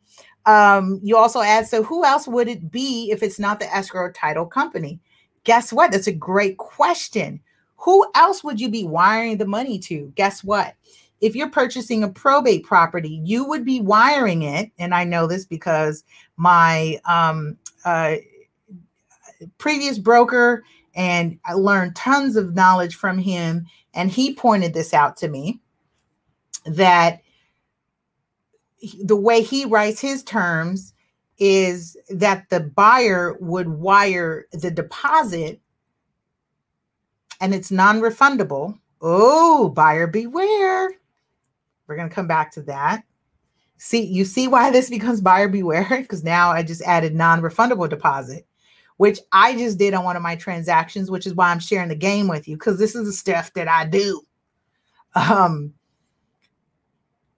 [0.46, 4.10] Um, you also add, so who else would it be if it's not the escrow
[4.10, 5.00] title company?
[5.44, 5.92] Guess what?
[5.92, 7.40] That's a great question.
[7.76, 10.12] Who else would you be wiring the money to?
[10.14, 10.74] Guess what?
[11.20, 14.70] If you're purchasing a probate property, you would be wiring it.
[14.78, 16.04] And I know this because
[16.36, 18.16] my um, uh,
[19.58, 20.64] previous broker
[20.94, 23.66] and I learned tons of knowledge from him.
[23.94, 25.60] And he pointed this out to me
[26.64, 27.20] that
[29.02, 30.92] the way he writes his terms
[31.38, 35.60] is that the buyer would wire the deposit
[37.40, 38.78] and it's non refundable.
[39.00, 40.92] Oh, buyer beware.
[41.86, 43.04] We're going to come back to that.
[43.78, 45.86] See, you see why this becomes buyer beware?
[46.02, 48.46] Because now I just added non refundable deposit
[49.00, 51.94] which I just did on one of my transactions, which is why I'm sharing the
[51.94, 54.20] game with you because this is the stuff that I do.
[55.14, 55.72] Um,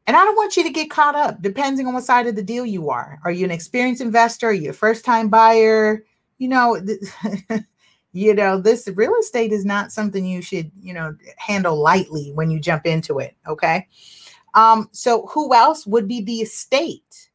[0.07, 2.42] And I don't want you to get caught up depending on what side of the
[2.42, 3.20] deal you are.
[3.24, 4.48] Are you an experienced investor?
[4.48, 6.05] Are you a first time buyer?
[6.38, 6.80] You know,
[8.12, 12.50] you know, this real estate is not something you should, you know, handle lightly when
[12.50, 13.36] you jump into it.
[13.46, 13.86] Okay.
[14.55, 17.30] Um, so who else would be the estate?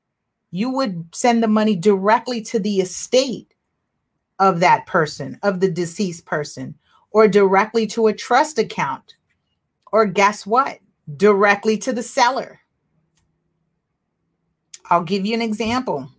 [0.51, 3.53] You would send the money directly to the estate
[4.39, 6.75] of that person, of the deceased person,
[7.11, 9.15] or directly to a trust account.
[9.91, 10.79] Or guess what?
[11.15, 12.59] Directly to the seller.
[14.89, 16.09] I'll give you an example.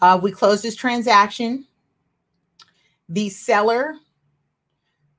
[0.00, 1.66] Uh, we closed this transaction.
[3.08, 3.96] The seller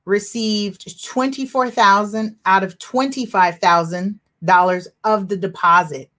[0.05, 6.09] received 24,000 out of $25,000 of the deposit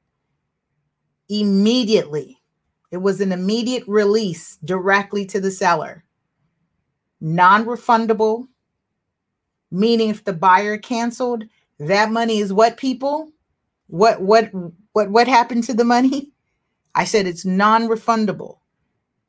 [1.29, 2.41] immediately.
[2.91, 6.05] It was an immediate release directly to the seller.
[7.21, 8.49] Non-refundable,
[9.71, 11.45] meaning if the buyer canceled,
[11.79, 13.31] that money is what people?
[13.89, 14.51] What what
[14.93, 16.33] what what happened to the money?
[16.95, 18.59] I said it's non-refundable.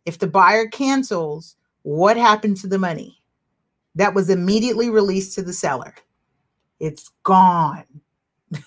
[0.06, 3.18] If the buyer cancels, what happened to the money?
[3.98, 5.94] that was immediately released to the seller.
[6.80, 7.86] It's gone.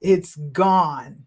[0.00, 1.26] it's gone.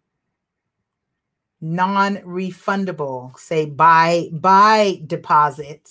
[1.61, 3.39] Non-refundable.
[3.39, 5.89] Say buy buy deposit.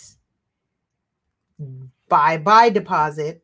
[2.08, 3.43] Buy buy deposit.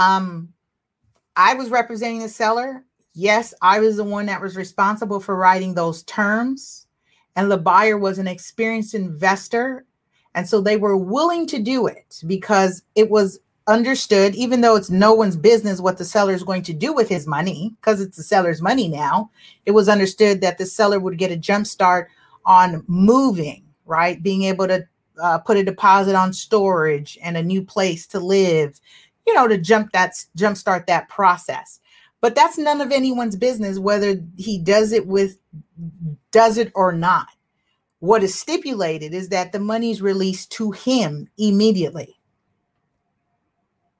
[0.00, 0.52] Um
[1.36, 2.84] I was representing the seller.
[3.14, 6.86] Yes, I was the one that was responsible for writing those terms.
[7.36, 9.84] And the buyer was an experienced investor
[10.34, 14.90] and so they were willing to do it because it was understood, even though it's
[14.90, 18.16] no one's business what the seller is going to do with his money, because it's
[18.16, 19.30] the seller's money now,
[19.66, 22.08] it was understood that the seller would get a jump start
[22.46, 24.22] on moving, right?
[24.22, 24.86] Being able to
[25.20, 28.80] uh, put a deposit on storage and a new place to live,
[29.30, 31.78] you know, to jump that jump start that process.
[32.20, 35.38] But that's none of anyone's business whether he does it with
[36.32, 37.28] does it or not.
[38.00, 42.16] What is stipulated is that the money is released to him immediately.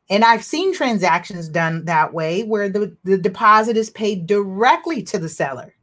[0.08, 5.18] And I've seen transactions done that way where the, the deposit is paid directly to
[5.18, 5.74] the seller.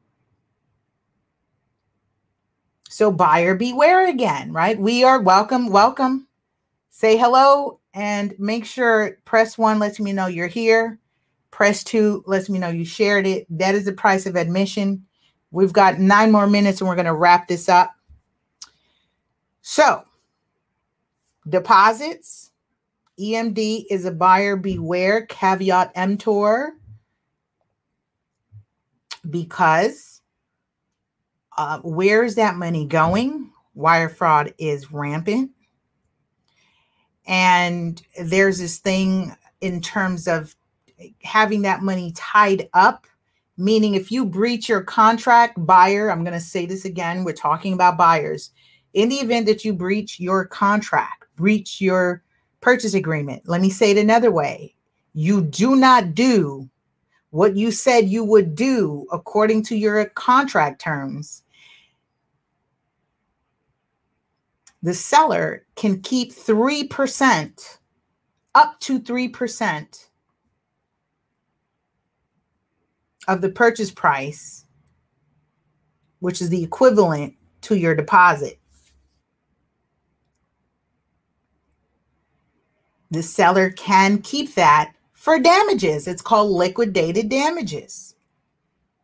[2.89, 4.77] So buyer beware again, right?
[4.77, 6.27] We are welcome, welcome.
[6.89, 10.99] Say hello and make sure press one lets me know you're here.
[11.49, 13.47] Press two lets me know you shared it.
[13.49, 15.03] That is the price of admission.
[15.49, 17.95] We've got nine more minutes and we're going to wrap this up.
[19.63, 20.03] So,
[21.49, 22.51] deposits,
[23.19, 26.73] EMD is a buyer beware caveat emptor
[29.27, 30.21] because
[31.57, 33.49] uh, where is that money going?
[33.73, 35.49] Wire fraud is rampant.
[37.27, 40.55] And there's this thing in terms of
[41.23, 43.05] having that money tied up,
[43.57, 47.73] meaning if you breach your contract, buyer, I'm going to say this again, we're talking
[47.73, 48.51] about buyers.
[48.93, 52.23] In the event that you breach your contract, breach your
[52.61, 54.73] purchase agreement, let me say it another way
[55.13, 56.69] you do not do
[57.31, 61.41] what you said you would do according to your contract terms,
[64.87, 67.77] the seller can keep 3%
[68.55, 70.07] up to 3%
[73.27, 74.63] of the purchase price,
[76.19, 77.33] which is the equivalent
[77.63, 78.61] to your deposit.
[83.11, 86.07] the seller can keep that for damages.
[86.07, 88.15] It's called liquidated damages,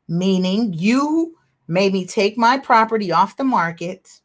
[0.08, 1.36] meaning you
[1.68, 4.22] made me take my property off the market.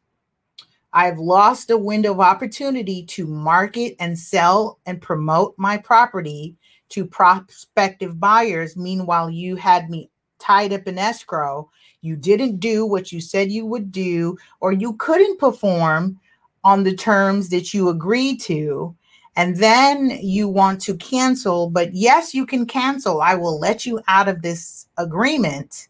[0.92, 6.56] I've lost a window of opportunity to market and sell and promote my property
[6.90, 8.76] to prospective buyers.
[8.76, 11.70] Meanwhile, you had me tied up in escrow.
[12.00, 16.18] You didn't do what you said you would do, or you couldn't perform
[16.64, 18.96] on the terms that you agreed to
[19.38, 23.22] and then you want to cancel, but yes, you can cancel.
[23.22, 25.86] I will let you out of this agreement,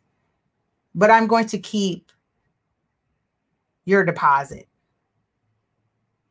[0.95, 2.13] but I'm going to keep
[3.87, 4.69] your deposit.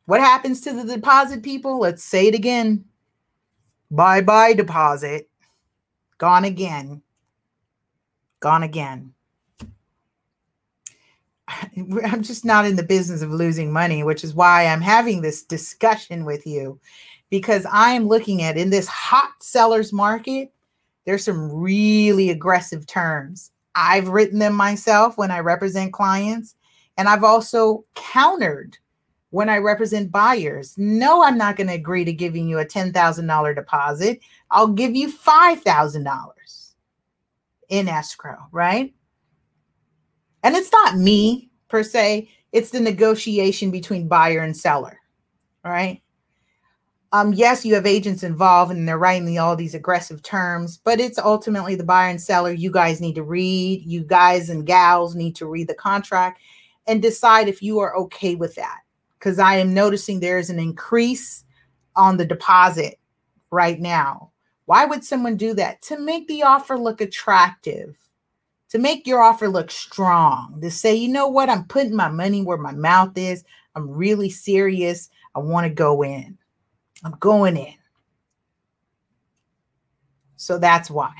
[0.08, 1.78] What happens to the deposit, people?
[1.78, 2.82] Let's say it again.
[3.90, 5.28] Bye bye, deposit.
[6.16, 7.02] Gone again.
[8.40, 9.12] Gone again.
[11.76, 15.42] I'm just not in the business of losing money, which is why I'm having this
[15.42, 16.80] discussion with you
[17.28, 20.50] because I am looking at in this hot sellers market,
[21.04, 23.50] there's some really aggressive terms.
[23.74, 26.54] I've written them myself when I represent clients,
[26.96, 28.78] and I've also countered
[29.30, 30.74] when I represent buyers.
[30.78, 34.20] No, I'm not going to agree to giving you a $10,000 deposit.
[34.50, 36.28] I'll give you $5,000
[37.68, 38.94] in escrow, right?
[40.42, 44.98] And it's not me per se, it's the negotiation between buyer and seller,
[45.64, 46.02] right?
[47.12, 51.18] Um, yes, you have agents involved and they're writing all these aggressive terms, but it's
[51.18, 52.52] ultimately the buyer and seller.
[52.52, 56.40] You guys need to read, you guys and gals need to read the contract
[56.86, 58.80] and decide if you are okay with that.
[59.18, 61.44] Because I am noticing there is an increase
[61.96, 62.98] on the deposit
[63.50, 64.30] right now.
[64.66, 65.82] Why would someone do that?
[65.82, 67.96] To make the offer look attractive,
[68.68, 72.42] to make your offer look strong, to say, you know what, I'm putting my money
[72.42, 73.44] where my mouth is.
[73.74, 75.08] I'm really serious.
[75.34, 76.36] I want to go in.
[77.04, 77.74] I'm going in.
[80.36, 81.12] So that's why.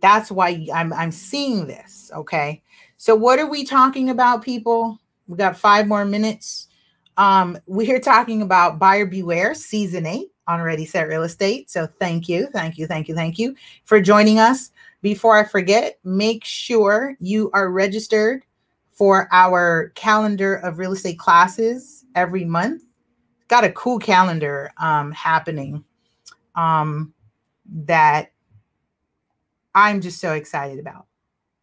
[0.00, 2.62] That's why I'm I'm seeing this, okay?
[2.96, 5.00] So what are we talking about people?
[5.28, 6.68] We got 5 more minutes.
[7.16, 11.70] Um we're talking about buyer beware season 8 on Ready Set Real Estate.
[11.70, 13.54] So thank you, thank you, thank you, thank you
[13.84, 14.70] for joining us.
[15.02, 18.44] Before I forget, make sure you are registered
[18.90, 22.82] for our calendar of real estate classes every month
[23.48, 25.84] got a cool calendar um, happening
[26.54, 27.12] um,
[27.66, 28.32] that
[29.74, 31.06] I'm just so excited about.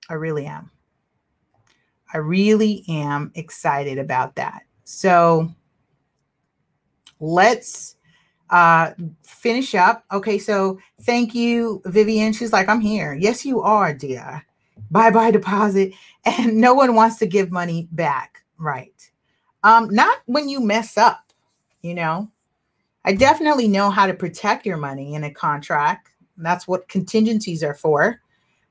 [0.10, 0.72] I really am.
[2.16, 4.62] I really am excited about that.
[4.86, 5.52] So
[7.20, 7.98] let's
[8.50, 8.92] uh
[9.24, 10.06] finish up.
[10.14, 12.32] Okay, so thank you, Vivian.
[12.32, 13.14] She's like, I'm here.
[13.14, 14.46] Yes, you are, dear.
[14.90, 15.94] Bye bye deposit.
[16.26, 18.44] And no one wants to give money back.
[18.58, 19.12] Right.
[19.64, 21.34] Um, not when you mess up
[21.82, 22.32] you know
[23.04, 27.76] i definitely know how to protect your money in a contract that's what contingencies are
[27.76, 28.22] for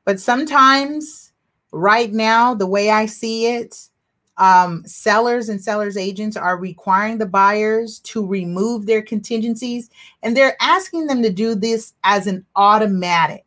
[0.05, 1.34] but sometimes
[1.75, 3.89] right now the way i see it
[4.37, 9.91] um, sellers and sellers agents are requiring the buyers to remove their contingencies
[10.25, 13.45] and they're asking them to do this as an automatic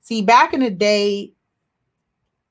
[0.00, 1.32] see back in the day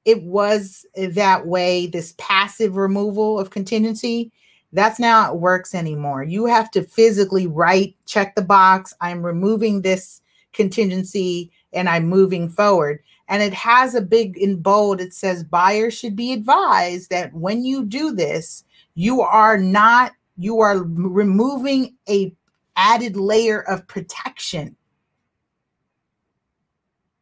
[0.05, 4.31] it was that way this passive removal of contingency
[4.75, 6.23] that's not how it works anymore.
[6.23, 8.93] You have to physically write, check the box.
[8.99, 13.01] I'm removing this contingency and I'm moving forward.
[13.27, 17.65] And it has a big in bold, it says buyers should be advised that when
[17.65, 18.63] you do this,
[18.93, 22.33] you are not, you are removing a
[22.75, 24.75] added layer of protection.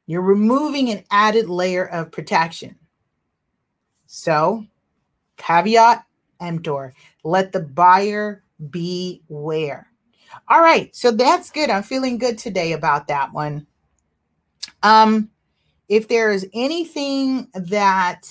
[0.06, 2.76] You're removing an added layer of protection.
[4.06, 4.66] So,
[5.38, 6.06] caveat
[6.42, 6.94] emptor.
[7.24, 9.88] Let the buyer beware.
[10.48, 11.70] All right, so that's good.
[11.70, 13.66] I'm feeling good today about that one.
[14.82, 15.30] Um,
[15.90, 18.22] if there is anything that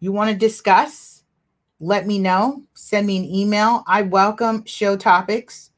[0.00, 1.24] you want to discuss,
[1.80, 2.62] let me know.
[2.74, 3.84] Send me an email.
[3.86, 5.70] I welcome show topics.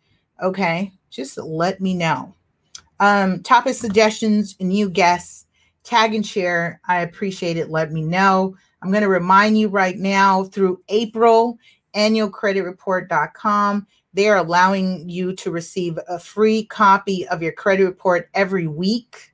[0.43, 2.35] Okay, just let me know.
[3.01, 5.47] Um, topic suggestions, new guests,
[5.83, 6.81] tag and share.
[6.87, 7.71] I appreciate it.
[7.71, 8.57] Let me know.
[8.83, 11.59] I'm going to remind you right now through April,
[11.95, 13.87] annualcreditreport.com.
[14.15, 19.28] They are allowing you to receive a free copy of your credit report every week.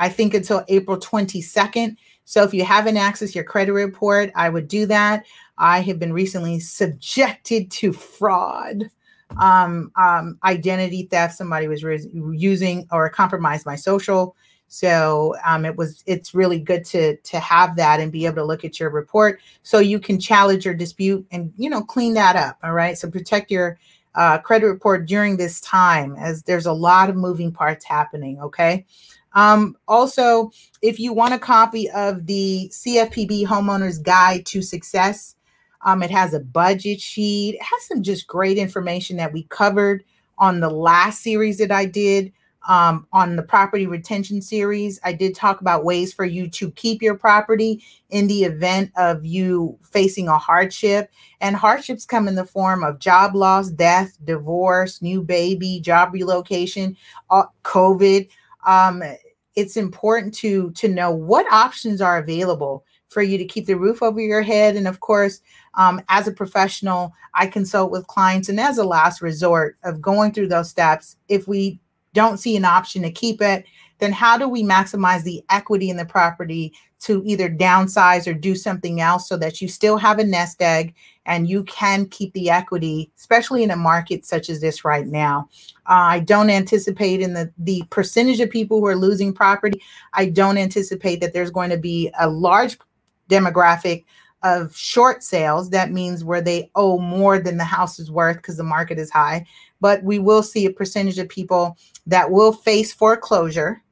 [0.00, 1.96] I think until April 22nd.
[2.24, 5.24] So if you haven't accessed your credit report, I would do that.
[5.58, 8.90] I have been recently subjected to fraud,
[9.38, 11.36] um, um, identity theft.
[11.36, 14.34] Somebody was re- using or compromised my social
[14.72, 18.44] so um, it was it's really good to to have that and be able to
[18.44, 22.36] look at your report so you can challenge your dispute and you know clean that
[22.36, 22.56] up.
[22.62, 22.96] All right.
[22.96, 23.78] So protect your
[24.14, 28.40] uh, credit report during this time as there's a lot of moving parts happening.
[28.40, 28.86] Okay.
[29.32, 30.50] Um, also,
[30.82, 35.36] if you want a copy of the CFPB Homeowners Guide to Success,
[35.82, 37.54] um, it has a budget sheet.
[37.54, 40.04] It has some just great information that we covered
[40.38, 42.32] on the last series that I did
[42.68, 47.00] um, on the property retention series, I did talk about ways for you to keep
[47.00, 51.10] your property in the event of you facing a hardship.
[51.40, 56.96] And hardships come in the form of job loss, death, divorce, new baby, job relocation,
[57.30, 58.28] uh, COVID.
[58.66, 59.02] Um,
[59.56, 64.02] it's important to to know what options are available for you to keep the roof
[64.02, 64.76] over your head.
[64.76, 65.40] And of course,
[65.74, 70.32] um, as a professional, I consult with clients, and as a last resort of going
[70.32, 71.80] through those steps, if we
[72.14, 73.64] don't see an option to keep it,
[74.00, 78.54] then how do we maximize the equity in the property to either downsize or do
[78.54, 80.94] something else so that you still have a nest egg
[81.26, 85.48] and you can keep the equity, especially in a market such as this right now.
[85.86, 89.80] Uh, I don't anticipate in the, the percentage of people who are losing property,
[90.12, 92.78] I don't anticipate that there's going to be a large
[93.30, 94.04] demographic
[94.42, 95.70] of short sales.
[95.70, 99.10] That means where they owe more than the house is worth because the market is
[99.10, 99.46] high.
[99.80, 101.76] But we will see a percentage of people
[102.06, 103.82] that will face foreclosure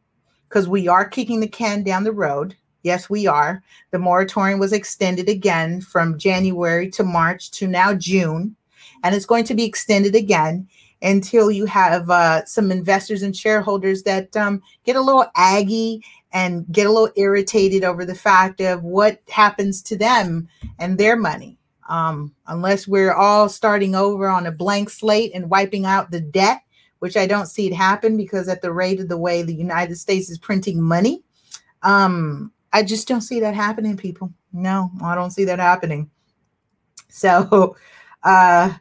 [0.49, 2.57] because we are kicking the can down the road.
[2.83, 3.63] Yes, we are.
[3.91, 8.57] The moratorium was extended again from January to March to now June,
[9.03, 10.69] and it's going to be extended again
[11.03, 16.67] until you have uh, some investors and shareholders that um, get a little aggy and
[16.73, 21.57] get a little irritated over the fact of what happens to them and their money.
[21.89, 26.61] Um, unless we're all starting over on a blank slate and wiping out the debt,
[26.99, 29.97] which I don't see it happen because at the rate of the way the United
[29.97, 31.23] States is printing money,
[31.83, 34.33] um, I just don't see that happening, people.
[34.53, 36.11] No, I don't see that happening.
[37.09, 37.77] So
[38.23, 38.75] uh,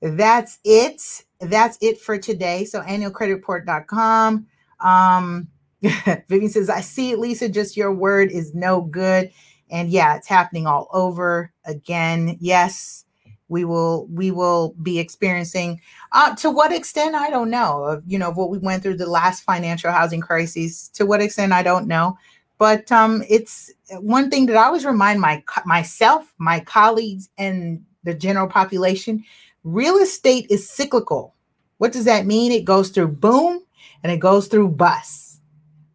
[0.00, 1.24] that's it.
[1.40, 2.64] That's it for today.
[2.64, 4.46] So annualcreditreport.com.
[4.80, 5.48] Um,
[6.28, 9.30] Vivian says, I see it, Lisa, just your word is no good.
[9.70, 12.36] And yeah, it's happening all over again.
[12.40, 13.04] Yes,
[13.52, 15.80] we will we will be experiencing
[16.12, 19.06] uh, to what extent I don't know of you know what we went through the
[19.06, 22.16] last financial housing crisis to what extent I don't know
[22.58, 28.14] but um, it's one thing that I always remind my myself my colleagues and the
[28.14, 29.22] general population
[29.62, 31.34] real estate is cyclical
[31.76, 33.62] what does that mean it goes through boom
[34.02, 35.32] and it goes through bust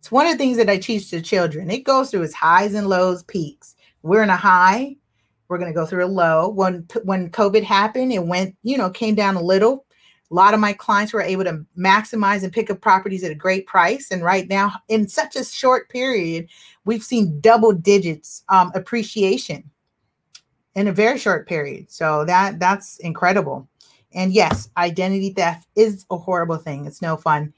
[0.07, 1.69] it's one of the things that I teach to children.
[1.69, 3.75] It goes through its highs and lows, peaks.
[4.03, 4.95] We're in a high.
[5.47, 6.49] We're going to go through a low.
[6.49, 9.85] When when COVID happened, it went, you know, came down a little.
[10.29, 13.35] A lot of my clients were able to maximize and pick up properties at a
[13.35, 14.11] great price.
[14.11, 16.49] And right now, in such a short period,
[16.83, 19.69] we've seen double digits um, appreciation
[20.75, 21.89] in a very short period.
[21.89, 23.67] So that that's incredible.
[24.13, 26.85] And yes, identity theft is a horrible thing.
[26.85, 27.53] It's no fun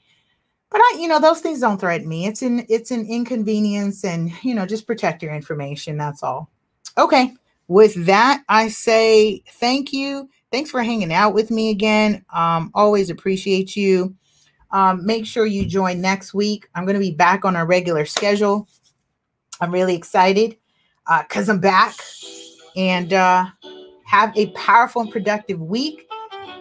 [0.70, 2.26] but I, you know, those things don't threaten me.
[2.26, 5.96] It's an it's an inconvenience, and you know, just protect your information.
[5.96, 6.48] That's all.
[6.96, 7.34] Okay.
[7.70, 10.28] With that, I say thank you.
[10.50, 12.24] Thanks for hanging out with me again.
[12.34, 14.12] Um, always appreciate you.
[14.72, 16.68] Um, make sure you join next week.
[16.74, 18.66] I'm going to be back on our regular schedule.
[19.60, 20.56] I'm really excited
[21.06, 21.94] because uh, I'm back
[22.74, 23.46] and uh,
[24.04, 26.08] have a powerful and productive week.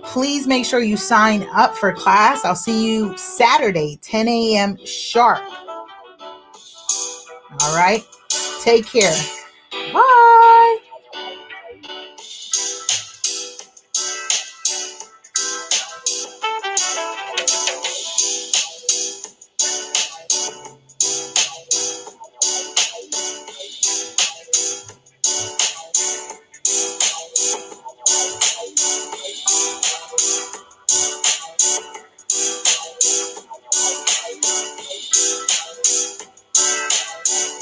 [0.04, 2.46] Please make sure you sign up for class.
[2.46, 4.78] I'll see you Saturday, 10 a.m.
[4.86, 5.42] sharp.
[7.62, 8.06] All right.
[8.62, 9.16] Take care.
[9.92, 10.49] Bye.